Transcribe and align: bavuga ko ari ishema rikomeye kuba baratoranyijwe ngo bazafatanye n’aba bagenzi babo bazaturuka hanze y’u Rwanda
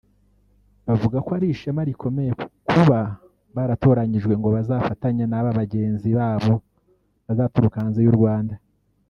bavuga 0.87 1.17
ko 1.25 1.29
ari 1.37 1.47
ishema 1.53 1.81
rikomeye 1.89 2.31
kuba 2.69 2.99
baratoranyijwe 3.55 4.33
ngo 4.39 4.47
bazafatanye 4.55 5.23
n’aba 5.27 5.57
bagenzi 5.59 6.09
babo 6.17 6.53
bazaturuka 7.27 7.77
hanze 7.83 8.01
y’u 8.05 8.15
Rwanda 8.19 8.55